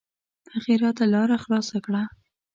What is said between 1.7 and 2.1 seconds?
کړه.